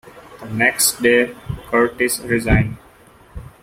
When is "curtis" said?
1.69-2.21